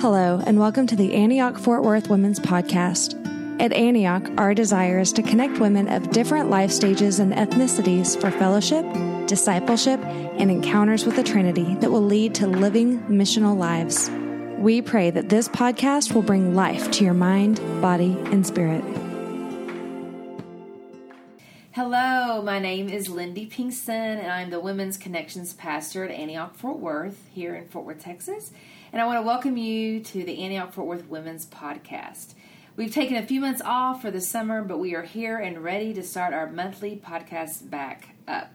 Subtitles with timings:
[0.00, 3.20] Hello, and welcome to the Antioch Fort Worth Women's Podcast.
[3.60, 8.30] At Antioch, our desire is to connect women of different life stages and ethnicities for
[8.30, 8.86] fellowship,
[9.26, 14.10] discipleship, and encounters with the Trinity that will lead to living missional lives.
[14.58, 18.82] We pray that this podcast will bring life to your mind, body, and spirit.
[21.72, 26.78] Hello, my name is Lindy Pinkston, and I'm the Women's Connections Pastor at Antioch Fort
[26.78, 28.50] Worth here in Fort Worth, Texas.
[28.92, 32.34] And I want to welcome you to the Antioch Fort Worth Women's Podcast.
[32.74, 35.94] We've taken a few months off for the summer, but we are here and ready
[35.94, 38.52] to start our monthly podcast back up.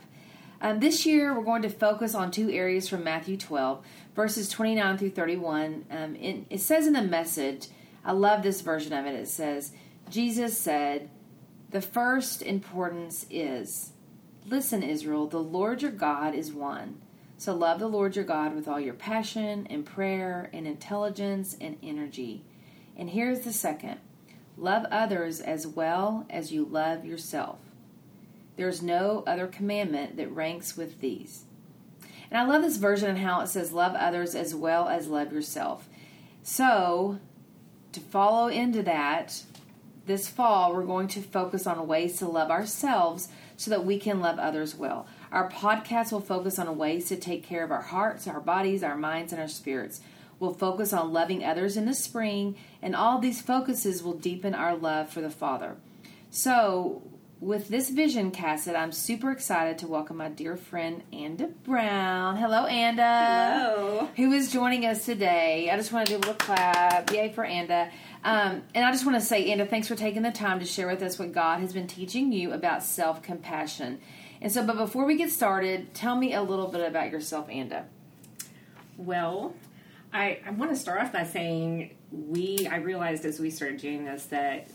[0.60, 4.98] Um, this year, we're going to focus on two areas from Matthew 12, verses 29
[4.98, 5.86] through 31.
[5.90, 7.70] Um, it, it says in the message,
[8.04, 9.16] I love this version of it.
[9.16, 9.72] It says,
[10.10, 11.10] Jesus said,
[11.70, 13.94] The first importance is,
[14.46, 17.02] Listen, Israel, the Lord your God is one.
[17.38, 21.78] So love the Lord your God with all your passion and prayer and intelligence and
[21.84, 22.44] energy.
[22.98, 24.00] And here's the second
[24.58, 27.60] love others as well as you love yourself.
[28.56, 31.44] There's no other commandment that ranks with these.
[32.32, 35.34] And I love this version and how it says, love others as well as love
[35.34, 35.90] yourself.
[36.42, 37.20] So,
[37.92, 39.44] to follow into that,
[40.06, 44.22] this fall we're going to focus on ways to love ourselves so that we can
[44.22, 45.08] love others well.
[45.36, 48.96] Our podcast will focus on ways to take care of our hearts, our bodies, our
[48.96, 50.00] minds, and our spirits.
[50.40, 54.78] We'll focus on loving others in the spring, and all these focuses will deepen our
[54.78, 55.76] love for the Father.
[56.30, 57.04] So,
[57.42, 62.38] with this vision cassette, I'm super excited to welcome my dear friend Anda Brown.
[62.38, 63.60] Hello, Anda.
[63.60, 64.10] Hello.
[64.16, 65.70] Who is joining us today?
[65.70, 67.12] I just want to do a little clap.
[67.12, 67.92] Yay for Anda.
[68.24, 70.88] Um, and I just want to say, Anda, thanks for taking the time to share
[70.88, 74.00] with us what God has been teaching you about self compassion.
[74.46, 77.88] And so, but before we get started, tell me a little bit about yourself, Anda.
[78.96, 79.56] Well,
[80.14, 84.06] I, I want to start off by saying we, I realized as we started doing
[84.06, 84.68] this that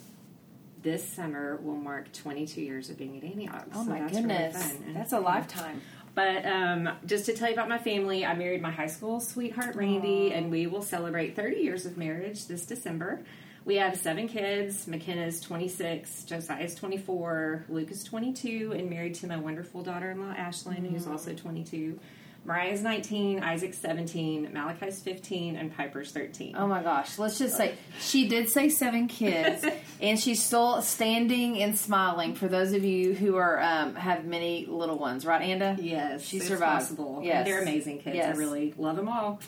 [0.83, 3.69] this summer will mark 22 years of being at Antioch.
[3.73, 4.75] Oh so my that's goodness.
[4.81, 4.93] Really.
[4.93, 5.81] That's a lifetime.
[6.17, 9.77] But um, just to tell you about my family, I married my high school sweetheart,
[9.77, 13.23] Randy, and we will celebrate 30 years of marriage this December.
[13.65, 14.87] We have seven kids.
[14.87, 20.35] McKenna's 26, Josiah's 24, Luke is 22, and married to my wonderful daughter in law,
[20.35, 21.99] Ashlyn, who's also 22.
[22.47, 26.57] Mariah's 19, Isaac's 17, Malachi's 15, and Piper's 13.
[26.57, 27.19] Oh my gosh.
[27.19, 29.63] Let's just say she did say seven kids,
[30.01, 34.65] and she's still standing and smiling for those of you who are um, have many
[34.65, 35.77] little ones, right, Anda?
[35.79, 36.81] Yes, She survived.
[36.81, 37.21] Possible.
[37.23, 37.45] Yes.
[37.47, 38.17] they're amazing kids.
[38.17, 38.35] Yes.
[38.35, 39.39] I really love them all.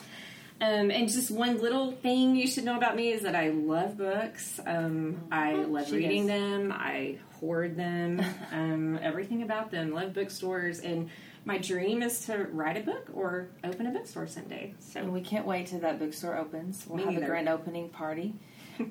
[0.61, 3.97] Um, and just one little thing you should know about me is that I love
[3.97, 4.59] books.
[4.65, 6.39] Um, I love She reading does.
[6.39, 6.71] them.
[6.71, 8.23] I hoard them.
[8.51, 9.91] um, everything about them.
[9.91, 10.79] Love bookstores.
[10.79, 11.09] And
[11.43, 14.73] my dream is to write a book or open a bookstore someday.
[14.79, 16.85] So And we can't wait till that bookstore opens.
[16.87, 17.31] We'll Me have the neither.
[17.31, 18.33] grand opening party.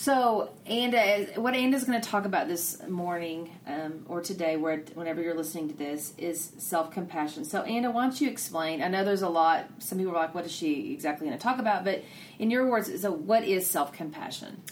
[0.00, 5.20] so, Anda, what Anda's going to talk about this morning um, or today, where, whenever
[5.20, 7.44] you're listening to this, is self compassion.
[7.44, 8.80] So, Anda, why don't you explain?
[8.80, 9.64] I know there's a lot.
[9.80, 12.04] Some people are like, "What is she exactly going to talk about?" But
[12.38, 14.62] in your words, so what is self compassion?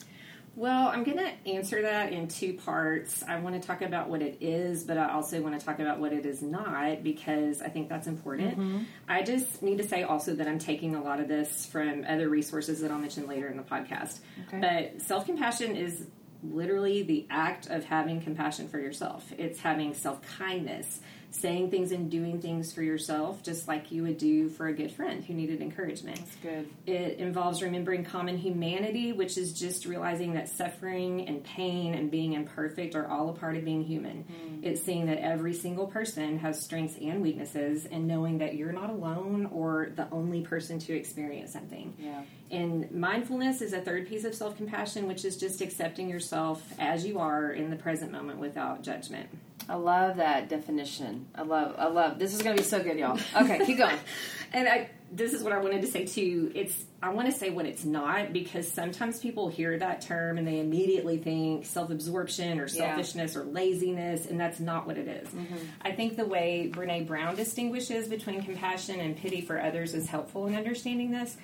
[0.56, 3.22] Well, I'm going to answer that in two parts.
[3.22, 6.00] I want to talk about what it is, but I also want to talk about
[6.00, 8.59] what it is not because I think that's important.
[8.59, 8.78] Mm-hmm.
[9.06, 12.31] I just need to say also that I'm taking a lot of this from other
[12.31, 14.21] resources that I'll mention later in the podcast.
[14.49, 14.59] Okay.
[14.94, 16.06] But self compassion is
[16.43, 21.00] literally the act of having compassion for yourself, it's having self kindness.
[21.41, 24.91] Saying things and doing things for yourself, just like you would do for a good
[24.91, 26.20] friend who needed encouragement.
[26.42, 26.69] Good.
[26.86, 32.32] It involves remembering common humanity, which is just realizing that suffering and pain and being
[32.32, 34.25] imperfect are all a part of being human.
[34.25, 34.64] Mm.
[34.64, 38.88] It's seeing that every single person has strengths and weaknesses and knowing that you're not
[38.88, 41.94] alone or the only person to experience something.
[41.98, 42.22] Yeah.
[42.50, 47.04] And mindfulness is a third piece of self compassion, which is just accepting yourself as
[47.04, 49.28] you are in the present moment without judgment.
[49.69, 51.26] I love that definition.
[51.35, 51.75] I love.
[51.79, 52.19] I love.
[52.19, 53.19] This is going to be so good, y'all.
[53.37, 53.96] Okay, keep going.
[54.52, 56.52] And I, this is what I wanted to say too.
[56.55, 60.46] It's I want to say what it's not because sometimes people hear that term and
[60.46, 62.94] they immediately think self-absorption or Yeah.
[62.94, 65.29] selfishness or laziness, and that's not what it is.
[65.29, 65.56] Mm-hmm.
[65.82, 70.46] I think the way Brene Brown distinguishes between compassion and pity for others is helpful
[70.46, 71.37] in understanding this.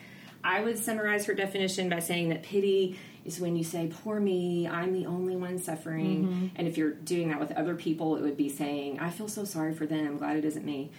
[0.44, 4.66] I would summarize her definition by saying that pity is when you say, Poor me,
[4.66, 6.24] I'm the only one suffering.
[6.24, 6.46] Mm-hmm.
[6.56, 9.44] And if you're doing that with other people, it would be saying, I feel so
[9.44, 10.90] sorry for them, I'm glad it isn't me.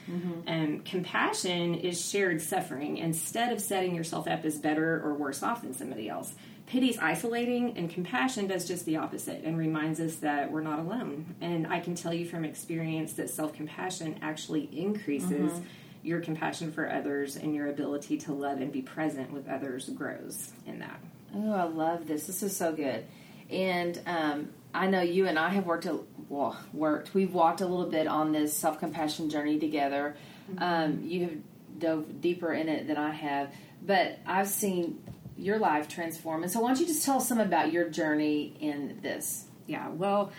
[0.47, 5.61] And compassion is shared suffering instead of setting yourself up as better or worse off
[5.61, 6.33] than somebody else.
[6.65, 11.35] Pity's isolating, and compassion does just the opposite and reminds us that we're not alone.
[11.41, 15.65] And I can tell you from experience that self compassion actually increases mm-hmm.
[16.03, 20.51] your compassion for others and your ability to love and be present with others grows
[20.65, 20.99] in that.
[21.35, 22.27] Oh, I love this.
[22.27, 23.05] This is so good.
[23.49, 25.99] And um, I know you and I have worked a,
[26.29, 27.13] well, worked.
[27.13, 30.15] We've walked a little bit on this self compassion journey together.
[30.51, 30.63] Mm-hmm.
[30.63, 31.37] Um, you have
[31.77, 33.53] dove deeper in it than I have,
[33.85, 35.01] but I've seen
[35.37, 36.43] your life transform.
[36.43, 39.45] And so, why don't you just tell us some about your journey in this?
[39.67, 40.31] Yeah, well,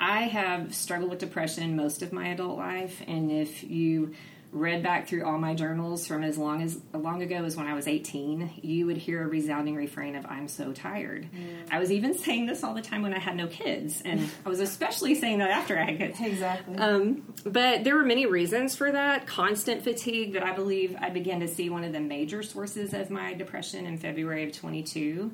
[0.00, 4.14] I have struggled with depression most of my adult life, and if you
[4.54, 7.74] read back through all my journals from as long as long ago as when I
[7.74, 11.68] was 18, you would hear a resounding refrain of "I'm so tired." Mm.
[11.72, 14.48] I was even saying this all the time when I had no kids, and I
[14.48, 16.20] was especially saying that after I had kids.
[16.20, 16.76] Exactly.
[16.76, 19.26] Um, but there were many reasons for that.
[19.26, 23.10] Constant fatigue that I believe I began to see one of the major sources of
[23.10, 25.32] my depression in February of 22.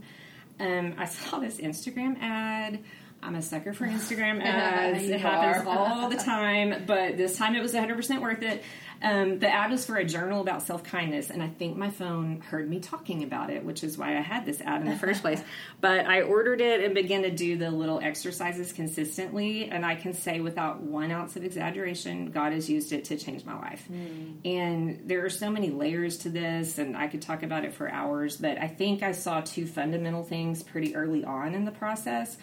[0.59, 2.81] Um, I saw this Instagram ad.
[3.23, 5.05] I'm a sucker for Instagram ads.
[5.05, 8.63] it happens all the time, but this time it was 100% worth it.
[9.03, 12.41] Um, the ad was for a journal about self kindness, and I think my phone
[12.41, 15.23] heard me talking about it, which is why I had this ad in the first
[15.23, 15.43] place.
[15.81, 20.13] But I ordered it and began to do the little exercises consistently, and I can
[20.13, 23.89] say without one ounce of exaggeration, God has used it to change my life.
[23.91, 24.45] Mm.
[24.45, 27.91] And there are so many layers to this, and I could talk about it for
[27.91, 32.37] hours, but I think I saw two fundamental things pretty early on in the process.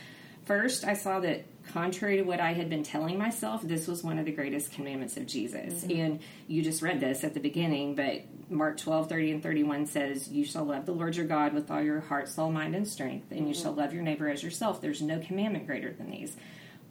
[0.48, 4.18] First, I saw that contrary to what I had been telling myself, this was one
[4.18, 5.84] of the greatest commandments of Jesus.
[5.84, 6.00] Mm-hmm.
[6.00, 10.30] And you just read this at the beginning, but Mark 12, 30 and 31 says,
[10.30, 13.30] You shall love the Lord your God with all your heart, soul, mind, and strength,
[13.30, 13.50] and mm-hmm.
[13.50, 14.80] you shall love your neighbor as yourself.
[14.80, 16.38] There's no commandment greater than these.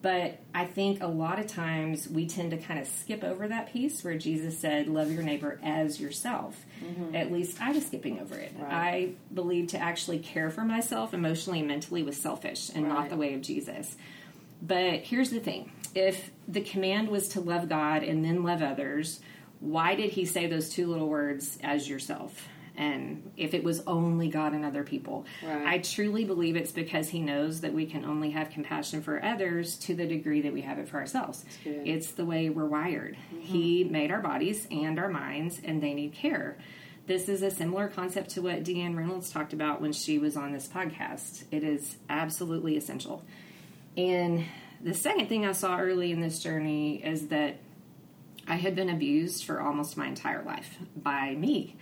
[0.06, 3.72] But I think a lot of times we tend to kind of skip over that
[3.72, 6.64] piece where Jesus said, Love your neighbor as yourself.
[6.80, 7.16] Mm-hmm.
[7.16, 8.52] At least I was skipping over it.
[8.56, 8.72] Right.
[8.72, 12.92] I believe to actually care for myself emotionally and mentally was selfish and right.
[12.92, 13.96] not the way of Jesus.
[14.62, 19.18] But here's the thing if the command was to love God and then love others,
[19.58, 22.46] why did he say those two little words, as yourself?
[22.76, 25.66] And if it was only God and other people, right.
[25.66, 29.76] I truly believe it's because He knows that we can only have compassion for others
[29.78, 31.44] to the degree that we have it for ourselves.
[31.64, 33.16] It's the way we're wired.
[33.16, 33.40] Mm-hmm.
[33.40, 36.58] He made our bodies and our minds, and they need care.
[37.06, 40.52] This is a similar concept to what Deanne Reynolds talked about when she was on
[40.52, 41.44] this podcast.
[41.50, 43.24] It is absolutely essential.
[43.96, 44.44] And
[44.82, 47.58] the second thing I saw early in this journey is that
[48.48, 51.76] I had been abused for almost my entire life by me.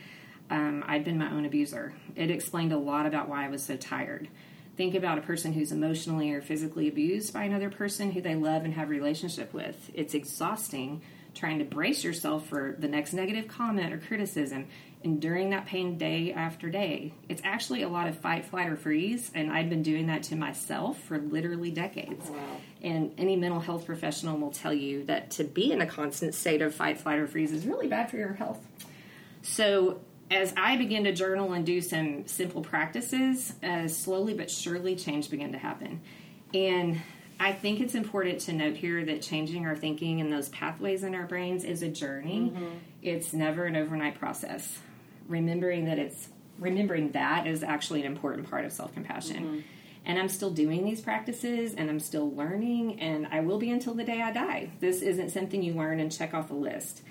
[0.51, 1.95] Um, I'd been my own abuser.
[2.17, 4.29] It explained a lot about why I was so tired.
[4.77, 8.65] Think about a person who's emotionally or physically abused by another person who they love
[8.65, 9.91] and have a relationship with.
[9.95, 11.03] It's exhausting
[11.35, 14.67] trying to brace yourself for the next negative comment or criticism
[15.05, 17.13] enduring that pain day after day.
[17.29, 20.37] It's actually a lot of fight, flight, or freeze, and I've been doing that to
[20.37, 22.27] myself for literally decades.
[22.29, 22.39] Wow.
[22.83, 26.63] And any mental health professional will tell you that to be in a constant state
[26.63, 28.59] of fight, flight, or freeze is really bad for your health.
[29.43, 30.01] So,
[30.31, 35.31] as I began to journal and do some simple practices, uh, slowly but surely change
[35.31, 36.01] began to happen.
[36.53, 37.01] And
[37.39, 41.15] I think it's important to note here that changing our thinking and those pathways in
[41.15, 42.53] our brains is a journey.
[42.55, 42.77] Mm-hmm.
[43.03, 44.79] It's never an overnight process
[45.29, 46.29] remembering that it's
[46.59, 49.45] remembering that is actually an important part of self compassion.
[49.45, 49.61] Mm-hmm.
[50.07, 53.95] And I'm still doing these practices and I'm still learning, and I will be until
[53.95, 54.71] the day I die.
[54.81, 57.03] This isn't something you learn and check off a list,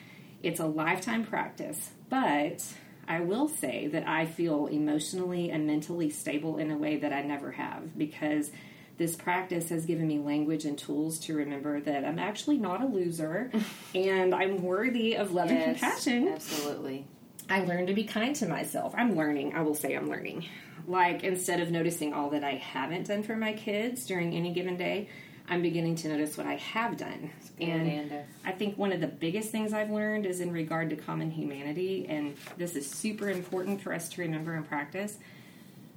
[0.44, 1.92] it's a lifetime practice.
[2.10, 2.64] But
[3.08, 7.22] I will say that I feel emotionally and mentally stable in a way that I
[7.22, 8.52] never have because
[8.98, 12.86] this practice has given me language and tools to remember that I'm actually not a
[12.86, 13.52] loser
[13.96, 16.28] and I'm worthy of love yes, and compassion.
[16.30, 17.06] Absolutely.
[17.50, 18.94] I learned to be kind to myself.
[18.98, 19.54] I'm learning.
[19.56, 20.46] I will say I'm learning.
[20.88, 24.78] Like instead of noticing all that I haven't done for my kids during any given
[24.78, 25.10] day,
[25.50, 27.30] I'm beginning to notice what I have done.
[27.60, 28.12] And
[28.46, 32.06] I think one of the biggest things I've learned is in regard to common humanity,
[32.10, 35.18] and this is super important for us to remember and practice.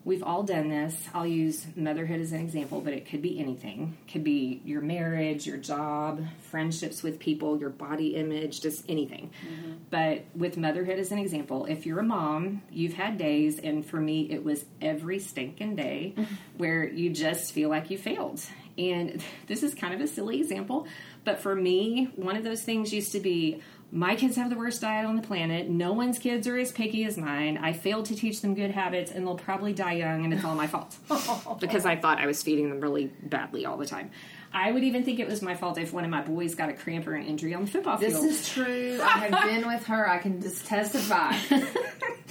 [0.04, 0.96] We've all done this.
[1.12, 3.96] I'll use motherhood as an example, but it could be anything.
[4.06, 9.30] It could be your marriage, your job, friendships with people, your body image, just anything.
[9.44, 9.72] Mm-hmm.
[9.90, 13.96] But with motherhood as an example, if you're a mom, you've had days, and for
[13.96, 16.14] me, it was every stinking day
[16.56, 18.40] where you just feel like you failed.
[18.78, 20.86] And this is kind of a silly example,
[21.24, 24.80] but for me, one of those things used to be my kids have the worst
[24.80, 25.68] diet on the planet.
[25.68, 27.56] No one's kids are as picky as mine.
[27.56, 30.56] I failed to teach them good habits, and they'll probably die young, and it's all
[30.56, 30.96] my fault
[31.60, 34.10] because I thought I was feeding them really badly all the time.
[34.52, 36.72] I would even think it was my fault if one of my boys got a
[36.72, 38.12] cramp or an injury on the football field.
[38.12, 38.98] This is true.
[39.02, 40.08] I have been with her.
[40.08, 41.36] I can just testify.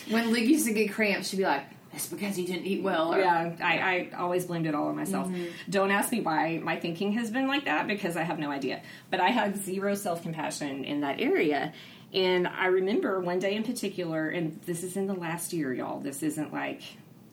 [0.09, 3.13] when Luke used to get cramps, she'd be like, it's because you didn't eat well.
[3.13, 5.27] Or, yeah, I, I always blamed it all on myself.
[5.27, 5.71] Mm-hmm.
[5.71, 8.81] Don't ask me why my thinking has been like that because I have no idea.
[9.09, 11.73] But I had zero self compassion in that area.
[12.13, 15.99] And I remember one day in particular, and this is in the last year, y'all.
[15.99, 16.81] This isn't like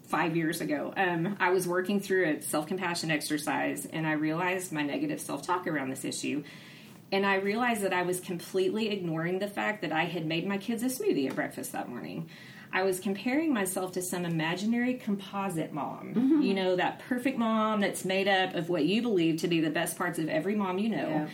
[0.05, 0.93] five years ago.
[0.97, 5.43] Um, I was working through a self compassion exercise, and I realized my negative self
[5.43, 6.45] talk around this issue.
[7.11, 10.57] And I realized that I was completely ignoring the fact that I had made my
[10.57, 12.31] kids a smoothie at breakfast that morning.
[12.73, 16.15] I was comparing myself to some imaginary composite mom.
[16.15, 16.43] Mm-hmm.
[16.43, 19.71] You know, that perfect mom that's made up of what you believe to be the
[19.71, 20.97] best parts of every mom you know.
[21.09, 21.29] Yeah.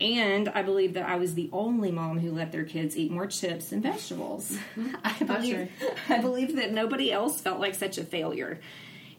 [0.00, 3.26] And I believe that I was the only mom who let their kids eat more
[3.26, 4.56] chips and vegetables.
[5.04, 5.70] I believe,
[6.08, 8.60] I believe that nobody else felt like such a failure.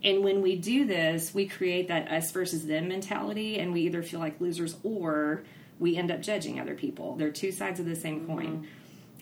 [0.04, 4.04] And when we do this, we create that us versus them mentality, and we either
[4.04, 5.44] feel like losers or
[5.80, 7.16] we end up judging other people.
[7.16, 8.34] They're two sides of the same mm-hmm.
[8.34, 8.68] coin.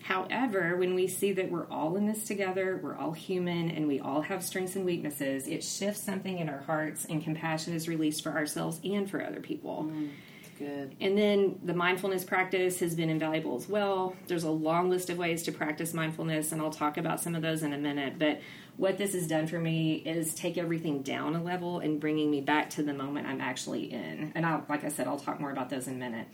[0.02, 4.00] However, when we see that we're all in this together, we're all human, and we
[4.00, 8.22] all have strengths and weaknesses, it shifts something in our hearts, and compassion is released
[8.22, 9.88] for ourselves and for other people.
[9.88, 10.10] Mm,
[10.58, 10.96] good.
[11.00, 14.16] And then the mindfulness practice has been invaluable as well.
[14.26, 17.42] There's a long list of ways to practice mindfulness, and I'll talk about some of
[17.42, 18.18] those in a minute.
[18.18, 18.40] But
[18.76, 22.40] what this has done for me is take everything down a level and bringing me
[22.40, 24.32] back to the moment I'm actually in.
[24.34, 26.26] And I'll, like I said, I'll talk more about those in a minute.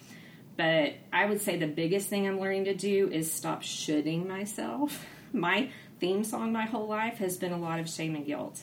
[0.58, 5.06] But I would say the biggest thing I'm learning to do is stop shoulding myself.
[5.32, 8.60] My theme song my whole life has been a lot of shame and guilt.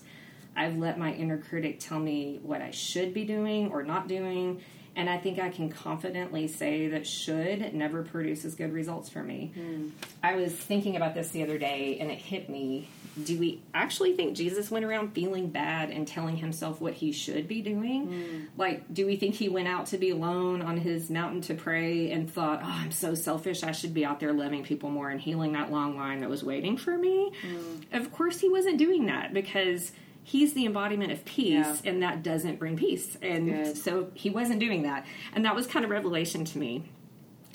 [0.58, 4.62] I've let my inner critic tell me what I should be doing or not doing,
[4.96, 9.52] and I think I can confidently say that should never produces good results for me.
[9.58, 9.92] Mm.
[10.24, 12.88] I was thinking about this the other day and it hit me.
[13.22, 17.48] Do we actually think Jesus went around feeling bad and telling himself what he should
[17.48, 18.08] be doing?
[18.08, 18.48] Mm.
[18.58, 22.12] Like, do we think he went out to be alone on his mountain to pray
[22.12, 25.20] and thought, oh, I'm so selfish, I should be out there loving people more and
[25.20, 27.32] healing that long line that was waiting for me?
[27.46, 28.00] Mm.
[28.00, 29.92] Of course, he wasn't doing that because
[30.26, 31.78] he's the embodiment of peace yeah.
[31.86, 33.16] and that doesn't bring peace.
[33.22, 35.06] And so he wasn't doing that.
[35.34, 36.84] And that was kind of revelation to me.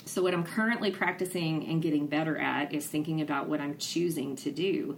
[0.04, 4.36] So what i'm currently practicing and getting better at is thinking about what i'm choosing
[4.36, 4.96] to do.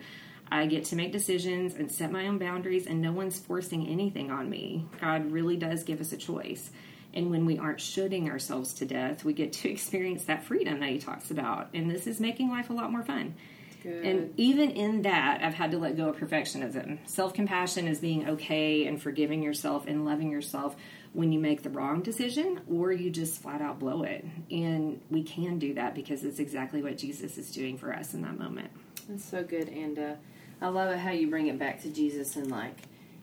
[0.51, 4.31] I get to make decisions and set my own boundaries and no one's forcing anything
[4.31, 4.87] on me.
[5.01, 6.71] God really does give us a choice.
[7.15, 10.91] And when we aren't shooting ourselves to death we get to experience that freedom that
[10.91, 11.71] he talks about.
[11.73, 13.35] And this is making life a lot more fun
[13.83, 14.05] Good.
[14.05, 16.99] And even in that, I've had to let go of perfectionism.
[17.09, 20.77] Self compassion is being okay and forgiving yourself and loving yourself
[21.13, 24.25] when you make the wrong decision or you just flat out blow it.
[24.51, 28.23] And we can do that because it's exactly what Jesus is doing for us in
[28.23, 28.71] that moment.
[29.09, 29.69] That's so good.
[29.69, 30.15] And uh,
[30.61, 32.77] I love it how you bring it back to Jesus and like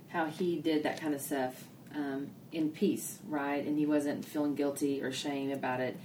[0.10, 1.64] how he did that kind of stuff
[1.96, 3.66] um, in peace, right?
[3.66, 5.98] And he wasn't feeling guilty or shame about it.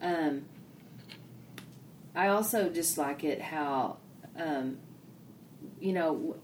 [0.00, 0.44] Um,
[2.14, 3.98] I also just like it how,
[4.36, 4.78] um,
[5.80, 6.36] you know,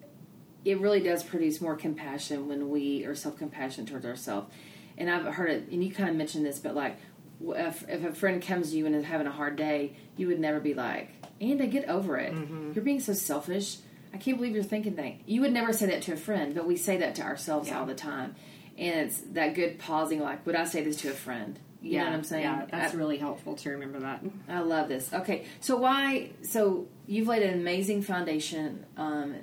[0.64, 4.52] it really does produce more compassion when we are self compassion towards ourselves.
[4.96, 6.98] And I've heard it, and you kind of mentioned this, but like,
[7.40, 10.40] if, if, a friend comes to you and is having a hard day, you would
[10.40, 11.10] never be like,
[11.40, 12.34] "And get over it.
[12.34, 12.72] Mm-hmm.
[12.75, 13.78] You're being so selfish.
[14.12, 16.66] I can't believe you're thinking that." You would never say that to a friend, but
[16.66, 17.78] we say that to ourselves yeah.
[17.78, 18.34] all the time.
[18.76, 21.58] And it's that good pausing, like, would I say this to a friend?
[21.80, 22.42] You yeah, know what I'm saying?
[22.42, 24.25] Yeah, that's I, really helpful to remember that.
[24.49, 25.12] I love this.
[25.12, 26.30] Okay, so why?
[26.42, 29.37] So you've laid an amazing foundation um,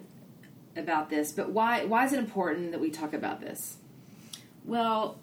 [0.76, 1.86] about this, but why?
[1.86, 3.78] Why is it important that we talk about this?
[4.66, 5.18] Well,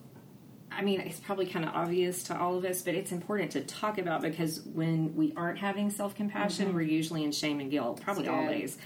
[0.71, 3.61] I mean, it's probably kind of obvious to all of us, but it's important to
[3.63, 6.77] talk about because when we aren't having self compassion, mm-hmm.
[6.77, 8.79] we're usually in shame and guilt, probably always.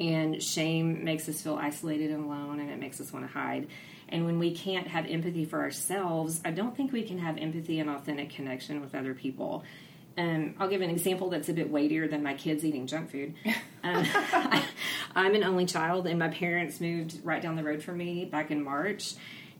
[0.00, 3.68] And shame makes us feel isolated and alone, and it makes us want to hide.
[4.08, 7.78] And when we can't have empathy for ourselves, I don't think we can have empathy
[7.78, 9.62] and authentic connection with other people.
[10.18, 13.34] Um, I'll give an example that's a bit weightier than my kids eating junk food.
[13.82, 14.62] Um, I,
[15.16, 18.50] I'm an only child, and my parents moved right down the road from me back
[18.50, 19.14] in March.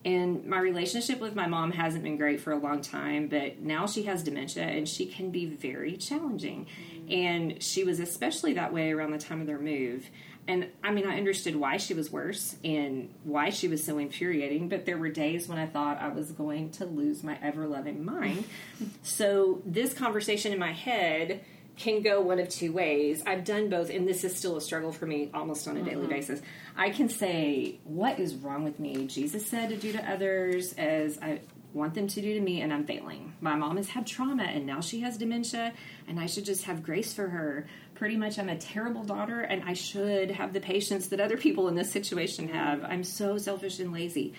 [0.05, 3.87] And my relationship with my mom hasn't been great for a long time, but now
[3.87, 6.67] she has dementia and she can be very challenging.
[6.67, 7.13] Mm-hmm.
[7.13, 10.09] And she was especially that way around the time of their move.
[10.49, 14.69] And I mean, I understood why she was worse and why she was so infuriating,
[14.69, 18.05] but there were days when I thought I was going to lose my ever loving
[18.05, 18.45] mind.
[19.03, 21.45] so, this conversation in my head
[21.77, 23.23] can go one of two ways.
[23.27, 26.03] I've done both, and this is still a struggle for me almost on a daily
[26.03, 26.11] mm-hmm.
[26.11, 26.43] basis.
[26.77, 29.07] I can say, What is wrong with me?
[29.07, 31.41] Jesus said to do to others as I
[31.73, 33.35] want them to do to me, and I'm failing.
[33.41, 35.73] My mom has had trauma, and now she has dementia,
[36.09, 37.67] and I should just have grace for her
[38.01, 41.69] pretty much I'm a terrible daughter and I should have the patience that other people
[41.69, 42.83] in this situation have.
[42.83, 44.33] I'm so selfish and lazy.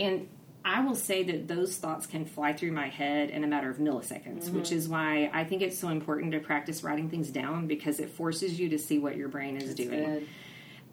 [0.00, 0.28] And
[0.64, 3.76] I will say that those thoughts can fly through my head in a matter of
[3.76, 4.56] milliseconds, mm-hmm.
[4.56, 8.10] which is why I think it's so important to practice writing things down because it
[8.10, 10.04] forces you to see what your brain is That's doing.
[10.04, 10.28] Good.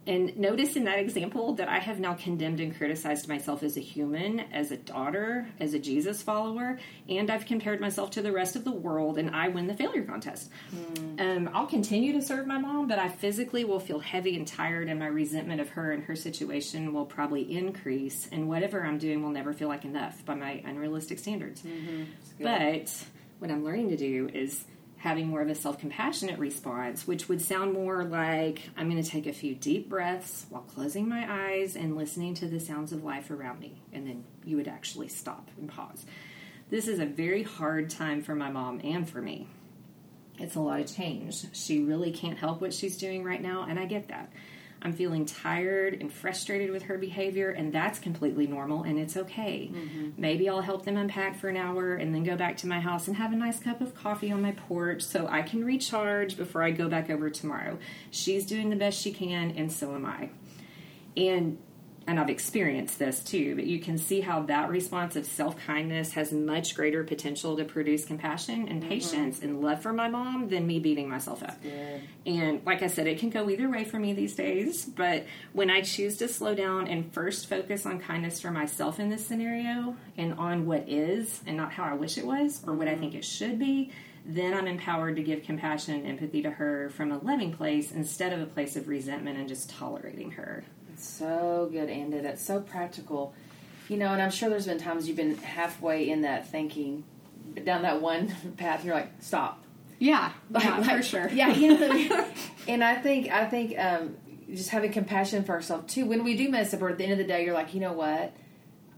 [0.05, 3.79] And notice in that example that I have now condemned and criticized myself as a
[3.79, 8.55] human, as a daughter, as a Jesus follower, and I've compared myself to the rest
[8.55, 10.49] of the world, and I win the failure contest.
[10.75, 11.21] Mm.
[11.21, 14.89] Um, I'll continue to serve my mom, but I physically will feel heavy and tired,
[14.89, 19.23] and my resentment of her and her situation will probably increase, and whatever I'm doing
[19.23, 21.61] will never feel like enough by my unrealistic standards.
[21.61, 22.03] Mm-hmm.
[22.41, 22.91] But
[23.39, 24.65] what I'm learning to do is
[25.03, 29.09] having more of a self compassionate response, which would sound more like I'm going to
[29.09, 33.03] take a few deep breaths while closing my eyes and listening to the sounds of
[33.03, 33.81] life around me.
[33.91, 36.05] And then you would actually stop and pause.
[36.69, 39.49] This is a very hard time for my mom and for me.
[40.39, 41.47] It's a lot of change.
[41.53, 44.31] She really can't help what she's doing right now, and I get that.
[44.83, 49.71] I'm feeling tired and frustrated with her behavior, and that's completely normal and it's okay.
[49.73, 50.09] Mm-hmm.
[50.17, 53.07] Maybe I'll help them unpack for an hour and then go back to my house
[53.07, 56.61] and have a nice cup of coffee on my porch so I can recharge before
[56.61, 57.79] I go back over tomorrow.
[58.11, 60.29] She's doing the best she can, and so am I.
[61.15, 61.57] And
[62.05, 66.13] and I've experienced this too, but you can see how that response of self kindness
[66.13, 68.89] has much greater potential to produce compassion and mm-hmm.
[68.89, 69.49] patience mm-hmm.
[69.49, 71.57] and love for my mom than me beating myself up.
[72.25, 75.69] And like I said, it can go either way for me these days, but when
[75.69, 79.95] I choose to slow down and first focus on kindness for myself in this scenario
[80.17, 83.15] and on what is and not how I wish it was or what I think
[83.15, 83.91] it should be,
[84.25, 88.33] then I'm empowered to give compassion and empathy to her from a loving place instead
[88.33, 90.63] of a place of resentment and just tolerating her.
[91.03, 92.21] So good, Anda.
[92.21, 93.33] That's so practical.
[93.89, 97.03] You know, and I'm sure there's been times you've been halfway in that thinking,
[97.63, 99.63] down that one path, you're like, stop.
[99.99, 101.29] Yeah, yeah, like, for sure.
[101.29, 102.27] Yeah, you know,
[102.67, 104.17] and I think I think um,
[104.53, 106.05] just having compassion for ourselves too.
[106.05, 107.79] When we do mess up, or at the end of the day, you're like, you
[107.79, 108.35] know what?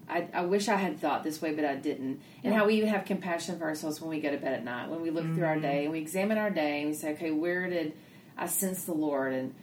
[0.08, 2.22] I, I wish I had thought this way, but I didn't.
[2.44, 2.60] And yeah.
[2.60, 5.02] how we even have compassion for ourselves when we go to bed at night, when
[5.02, 5.36] we look mm-hmm.
[5.36, 5.62] through our mm-hmm.
[5.64, 7.94] day and we examine our day and we say, okay, where did
[8.38, 9.56] I sense the Lord and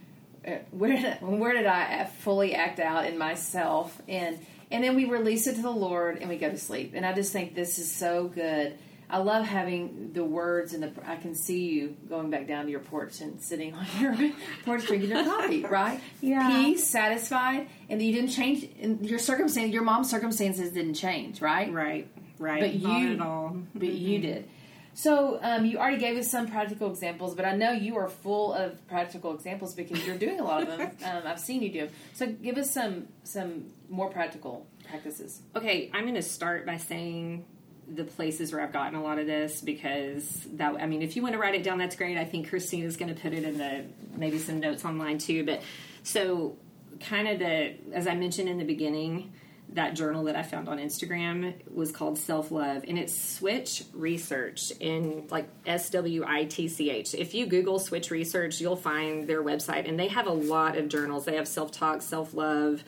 [0.71, 4.39] where did I, where did I fully act out in myself and
[4.73, 6.93] and then we release it to the Lord and we go to sleep.
[6.95, 8.79] And I just think this is so good.
[9.11, 10.93] I love having the words and the.
[11.07, 14.17] I can see you going back down to your porch and sitting on your
[14.65, 16.01] porch drinking your coffee, right?
[16.23, 16.49] Yeah.
[16.49, 18.67] Peace, satisfied, and you didn't change.
[18.81, 21.71] And your circumstance, your mom's circumstances didn't change, right?
[21.71, 22.09] Right.
[22.39, 22.61] Right.
[22.63, 23.59] But Not you, at all.
[23.75, 23.97] But mm-hmm.
[23.97, 24.49] you did.
[24.95, 28.53] So um, you already gave us some practical examples, but I know you are full
[28.53, 30.81] of practical examples because you're doing a lot of them.
[31.05, 31.89] um, I've seen you do.
[32.13, 35.41] So give us some some more practical practices.
[35.57, 37.47] Okay, I'm going to start by saying
[37.89, 41.23] the places where I've gotten a lot of this because that I mean if you
[41.23, 42.19] want to write it down that's great.
[42.19, 43.85] I think Christine is going to put it in the
[44.17, 45.63] maybe some notes online too, but
[46.03, 46.57] so
[47.01, 49.33] kind of the as I mentioned in the beginning,
[49.75, 54.73] that journal that I found on Instagram was called Self Love, and it's Switch Research
[54.81, 57.15] in like S W I T C H.
[57.15, 60.89] If you Google Switch Research, you'll find their website, and they have a lot of
[60.89, 61.25] journals.
[61.25, 62.85] They have self talk, self love,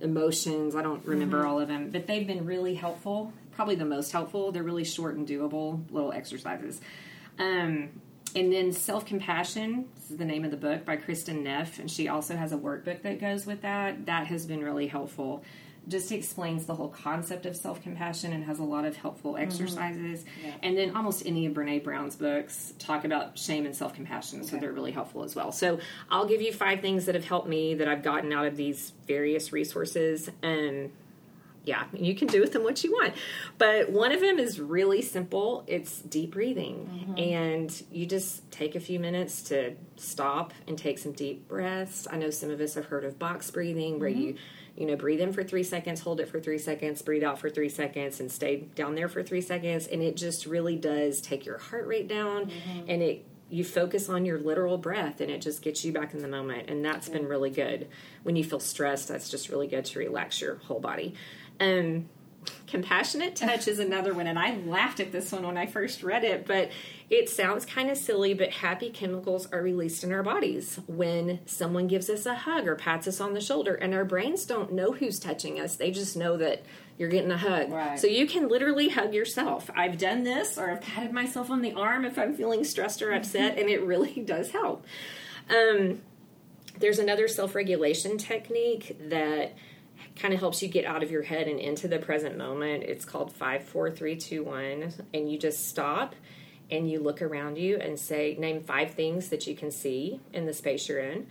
[0.00, 0.74] emotions.
[0.74, 1.48] I don't remember mm-hmm.
[1.48, 3.32] all of them, but they've been really helpful.
[3.52, 4.52] Probably the most helpful.
[4.52, 6.80] They're really short and doable little exercises.
[7.38, 7.90] Um,
[8.36, 11.90] and then Self Compassion, this is the name of the book by Kristin Neff, and
[11.90, 14.06] she also has a workbook that goes with that.
[14.06, 15.42] That has been really helpful
[15.88, 19.42] just explains the whole concept of self compassion and has a lot of helpful mm-hmm.
[19.42, 20.20] exercises.
[20.20, 20.46] Mm-hmm.
[20.46, 20.54] Yeah.
[20.62, 24.48] And then almost any of Brene Brown's books talk about shame and self compassion, okay.
[24.48, 25.52] so they're really helpful as well.
[25.52, 28.56] So I'll give you five things that have helped me that I've gotten out of
[28.56, 30.30] these various resources.
[30.42, 30.92] And
[31.64, 33.14] yeah, you can do with them what you want.
[33.58, 36.88] But one of them is really simple it's deep breathing.
[36.90, 37.18] Mm-hmm.
[37.18, 42.06] And you just take a few minutes to stop and take some deep breaths.
[42.10, 44.20] I know some of us have heard of box breathing where mm-hmm.
[44.20, 44.36] you
[44.78, 47.50] you know, breathe in for three seconds, hold it for three seconds, breathe out for
[47.50, 49.88] three seconds, and stay down there for three seconds.
[49.88, 52.84] And it just really does take your heart rate down mm-hmm.
[52.88, 56.20] and it you focus on your literal breath and it just gets you back in
[56.20, 57.88] the moment and that's been really good
[58.22, 61.14] when you feel stressed that's just really good to relax your whole body
[61.58, 62.06] um,
[62.66, 66.24] compassionate touch is another one and i laughed at this one when i first read
[66.24, 66.70] it but
[67.10, 71.86] it sounds kind of silly, but happy chemicals are released in our bodies when someone
[71.86, 74.92] gives us a hug or pats us on the shoulder, and our brains don't know
[74.92, 75.76] who's touching us.
[75.76, 76.62] They just know that
[76.98, 77.70] you're getting a hug.
[77.70, 77.98] Right.
[77.98, 79.70] So you can literally hug yourself.
[79.74, 83.12] I've done this, or I've patted myself on the arm if I'm feeling stressed or
[83.12, 84.84] upset, and it really does help.
[85.48, 86.02] Um,
[86.78, 89.54] there's another self regulation technique that
[90.16, 92.82] kind of helps you get out of your head and into the present moment.
[92.82, 96.14] It's called five, four, three, two, one, and you just stop
[96.70, 100.46] and you look around you and say, name five things that you can see in
[100.46, 101.26] the space you're in.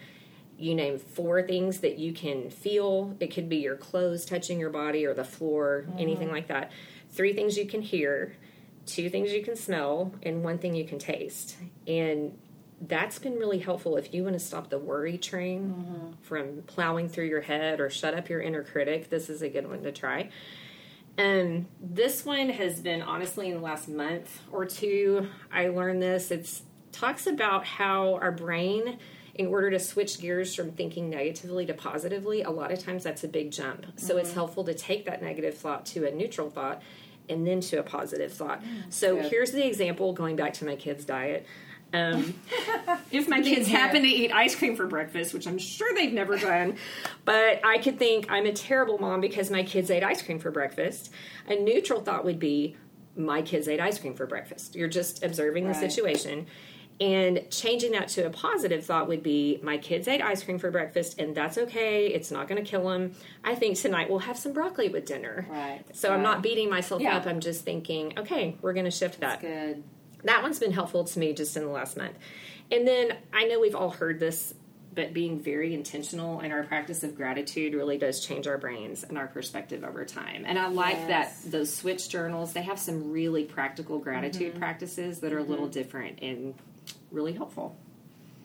[0.57, 3.15] You name four things that you can feel.
[3.19, 5.99] It could be your clothes touching your body or the floor, mm-hmm.
[5.99, 6.71] anything like that.
[7.11, 8.35] Three things you can hear,
[8.87, 11.57] two things you can smell, and one thing you can taste.
[11.85, 12.35] And
[12.81, 16.11] that's been really helpful if you want to stop the worry train mm-hmm.
[16.23, 19.09] from plowing through your head or shut up your inner critic.
[19.09, 20.29] This is a good one to try.
[21.17, 25.27] And this one has been honestly in the last month or two.
[25.51, 26.29] I learned this.
[26.29, 28.99] It talks about how our brain,
[29.33, 33.23] in order to switch gears from thinking negatively to positively, a lot of times that's
[33.23, 33.85] a big jump.
[33.95, 34.19] So mm-hmm.
[34.19, 36.83] it's helpful to take that negative thought to a neutral thought
[37.29, 38.63] and then to a positive thought.
[38.63, 39.31] Mm, so good.
[39.31, 41.45] here's the example going back to my kids' diet.
[41.93, 42.33] Um,
[43.11, 46.37] if my kids happen to eat ice cream for breakfast, which I'm sure they've never
[46.37, 46.75] done,
[47.23, 50.51] but I could think I'm a terrible mom because my kids ate ice cream for
[50.51, 51.11] breakfast.
[51.47, 52.75] A neutral thought would be,
[53.15, 54.75] my kids ate ice cream for breakfast.
[54.75, 55.73] You're just observing right.
[55.73, 56.47] the situation.
[56.99, 60.71] And changing that to a positive thought would be my kids ate ice cream for
[60.71, 62.07] breakfast, and that's okay.
[62.07, 63.13] It's not going to kill them.
[63.43, 65.45] I think tonight we'll have some broccoli with dinner.
[65.47, 65.83] Right.
[65.93, 66.15] So right.
[66.15, 67.17] I'm not beating myself yeah.
[67.17, 67.27] up.
[67.27, 69.41] I'm just thinking, okay, we're going to shift that.
[69.41, 69.83] That's good.
[70.27, 72.17] That one's been helpful to me just in the last month.
[72.71, 74.53] And then I know we've all heard this,
[74.93, 79.17] but being very intentional in our practice of gratitude really does change our brains and
[79.17, 80.43] our perspective over time.
[80.45, 81.41] And I like yes.
[81.41, 84.59] that those switch journals, they have some really practical gratitude mm-hmm.
[84.59, 85.47] practices that are mm-hmm.
[85.47, 85.73] a little mm-hmm.
[85.73, 86.55] different and
[87.11, 87.77] really helpful.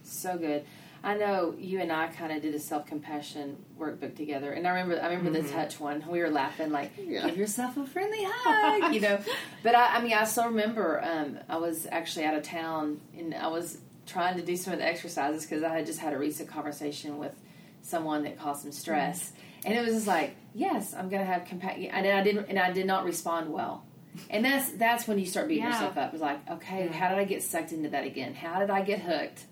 [0.04, 0.64] So good.
[1.04, 4.70] I know you and I kind of did a self compassion workbook together, and I
[4.70, 5.46] remember I remember mm-hmm.
[5.48, 6.04] the touch one.
[6.08, 7.26] We were laughing like, yeah.
[7.26, 9.18] "Give yourself a friendly hug," you know.
[9.64, 13.34] But I, I mean, I still remember um, I was actually out of town, and
[13.34, 16.18] I was trying to do some of the exercises because I had just had a
[16.18, 17.34] recent conversation with
[17.82, 19.66] someone that caused some stress, mm-hmm.
[19.66, 22.60] and it was just like, "Yes, I'm going to have compassion," and I didn't, and
[22.60, 23.84] I did not respond well.
[24.30, 25.72] And that's that's when you start beating yeah.
[25.72, 26.12] yourself up.
[26.12, 28.34] It's like, okay, how did I get sucked into that again?
[28.34, 29.46] How did I get hooked?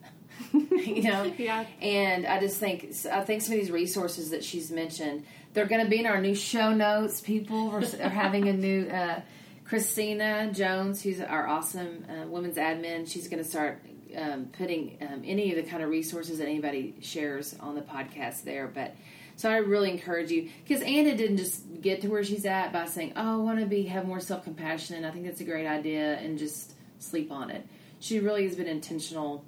[0.52, 1.32] you know?
[1.36, 1.64] Yeah.
[1.80, 5.84] And I just think I think some of these resources that she's mentioned, they're going
[5.84, 7.20] to be in our new show notes.
[7.20, 9.20] People are, having a new uh,
[9.64, 13.10] Christina Jones, who's our awesome uh, women's admin.
[13.10, 13.82] She's going to start
[14.16, 18.44] um, putting um, any of the kind of resources that anybody shares on the podcast
[18.44, 18.66] there.
[18.66, 18.94] But
[19.36, 22.86] so I really encourage you because Anda didn't just get to where she's at by
[22.86, 25.44] saying, "Oh, I want to be have more self compassion," and I think that's a
[25.44, 27.66] great idea, and just sleep on it.
[28.00, 29.44] She really has been intentional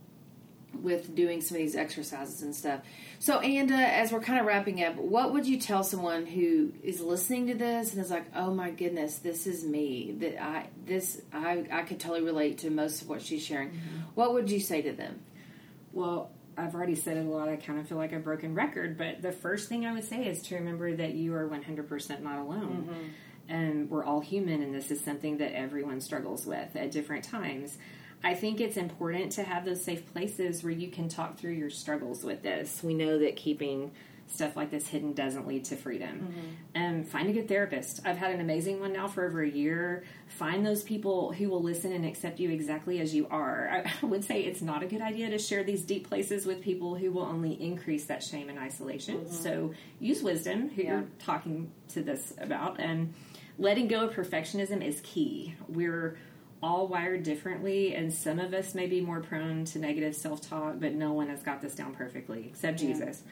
[0.81, 2.81] with doing some of these exercises and stuff.
[3.19, 7.01] So, Anda, as we're kind of wrapping up, what would you tell someone who is
[7.01, 10.15] listening to this and is like, "Oh my goodness, this is me.
[10.19, 14.01] That I this I I could totally relate to most of what she's sharing." Mm-hmm.
[14.15, 15.21] What would you say to them?
[15.93, 17.49] Well, I've already said it a lot.
[17.49, 20.27] I kind of feel like a broken record, but the first thing I would say
[20.27, 22.89] is to remember that you are 100% not alone.
[22.89, 23.09] Mm-hmm.
[23.49, 27.77] And we're all human, and this is something that everyone struggles with at different times.
[28.25, 31.71] I think it's important to have those safe places where you can talk through your
[31.71, 32.83] struggles with this.
[32.83, 33.91] We know that keeping
[34.33, 36.33] stuff like this hidden doesn't lead to freedom.
[36.77, 36.83] Mm-hmm.
[36.83, 38.01] Um, find a good therapist.
[38.05, 40.05] I've had an amazing one now for over a year.
[40.29, 43.85] Find those people who will listen and accept you exactly as you are.
[43.85, 46.95] I would say it's not a good idea to share these deep places with people
[46.95, 49.19] who will only increase that shame and isolation.
[49.19, 49.35] Mm-hmm.
[49.35, 50.91] So use wisdom, who yeah.
[50.93, 53.13] you're talking to this about, and
[53.59, 55.55] letting go of perfectionism is key.
[55.69, 56.17] We're
[56.63, 60.79] all wired differently, and some of us may be more prone to negative self talk,
[60.79, 62.93] but no one has got this down perfectly except yeah.
[62.93, 63.23] Jesus.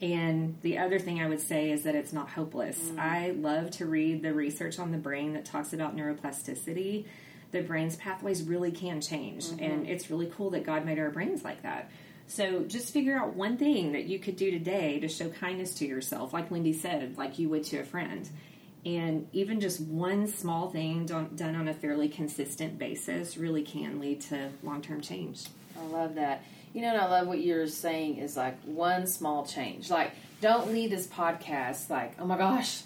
[0.00, 2.78] And the other thing I would say is that it's not hopeless.
[2.78, 2.98] Mm.
[2.98, 7.06] I love to read the research on the brain that talks about neuroplasticity.
[7.50, 9.64] The brain's pathways really can change, mm-hmm.
[9.64, 11.90] and it's really cool that God made our brains like that.
[12.28, 15.86] So just figure out one thing that you could do today to show kindness to
[15.86, 18.28] yourself, like Lindy said, like you would to a friend.
[18.88, 24.00] And even just one small thing done, done on a fairly consistent basis really can
[24.00, 25.44] lead to long term change.
[25.78, 26.42] I love that.
[26.72, 29.90] You know, and I love what you're saying is like one small change.
[29.90, 32.80] Like, don't leave this podcast like, oh my gosh,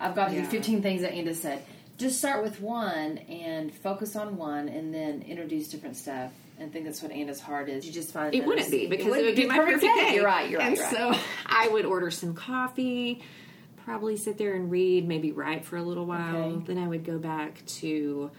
[0.00, 0.42] I've got to yeah.
[0.42, 1.62] do 15 things that Anda said.
[1.96, 6.32] Just start with one and focus on one and then introduce different stuff.
[6.58, 7.86] And I think that's what Anda's heart is.
[7.86, 10.08] You just find it wouldn't be because it, it would be, be my perfect, perfect
[10.08, 10.14] day.
[10.16, 10.50] You're right.
[10.50, 10.68] You're right.
[10.68, 11.14] And you're right.
[11.14, 13.22] so I would order some coffee
[13.86, 16.36] probably sit there and read, maybe write for a little while.
[16.36, 16.64] Okay.
[16.66, 18.32] Then I would go back to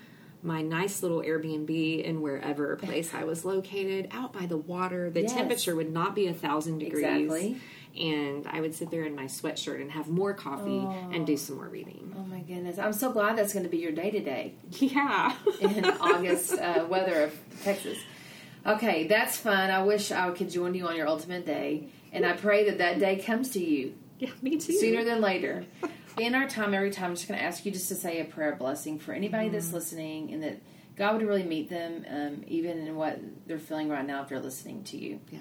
[0.43, 5.09] my nice little Airbnb in wherever place I was located, out by the water.
[5.09, 5.33] The yes.
[5.33, 7.05] temperature would not be a thousand degrees.
[7.05, 7.61] Exactly.
[7.97, 11.09] And I would sit there in my sweatshirt and have more coffee oh.
[11.13, 12.13] and do some more reading.
[12.15, 12.77] Oh my goodness.
[12.77, 14.53] I'm so glad that's going to be your day today.
[14.71, 15.33] Yeah.
[15.61, 17.97] in August uh, weather of Texas.
[18.65, 19.71] Okay, that's fun.
[19.71, 21.87] I wish I could join you on your ultimate day.
[22.11, 24.73] And I pray that that day comes to you yeah, me too.
[24.73, 25.65] Sooner than later.
[26.17, 28.25] In our time, every time, I'm just going to ask you just to say a
[28.25, 29.53] prayer blessing for anybody mm-hmm.
[29.53, 30.61] that's listening and that
[30.95, 34.39] God would really meet them, um, even in what they're feeling right now if they're
[34.39, 35.19] listening to you.
[35.31, 35.39] Yeah.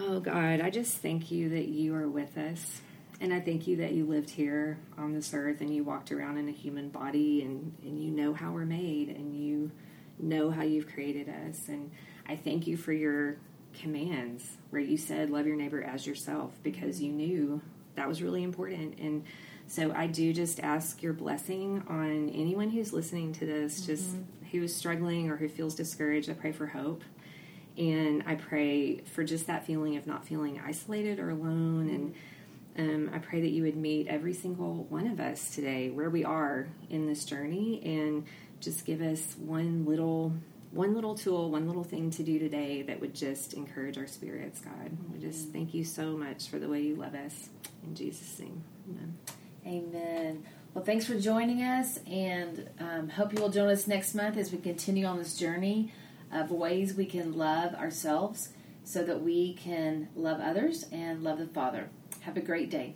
[0.00, 2.80] Oh, God, I just thank you that you are with us.
[3.20, 6.38] And I thank you that you lived here on this earth and you walked around
[6.38, 9.70] in a human body and, and you know how we're made and you
[10.18, 11.68] know how you've created us.
[11.68, 11.90] And
[12.26, 13.36] I thank you for your
[13.72, 17.60] commands where you said, Love your neighbor as yourself because you knew
[17.96, 18.98] that was really important.
[18.98, 19.24] And
[19.66, 23.86] so I do just ask your blessing on anyone who's listening to this, mm-hmm.
[23.86, 24.16] just
[24.50, 26.28] who is struggling or who feels discouraged.
[26.28, 27.02] I pray for hope.
[27.78, 32.14] And I pray for just that feeling of not feeling isolated or alone.
[32.76, 36.10] And um, I pray that you would meet every single one of us today where
[36.10, 38.24] we are in this journey and
[38.60, 40.32] just give us one little
[40.72, 44.60] one little tool, one little thing to do today that would just encourage our spirits,
[44.60, 44.96] God.
[45.12, 45.52] We just mm-hmm.
[45.52, 47.48] thank you so much for the way you love us.
[47.84, 49.18] In Jesus' name, amen.
[49.66, 50.44] Amen.
[50.72, 54.52] Well, thanks for joining us, and um, hope you will join us next month as
[54.52, 55.92] we continue on this journey
[56.32, 58.50] of ways we can love ourselves
[58.84, 61.90] so that we can love others and love the Father.
[62.20, 62.94] Have a great day.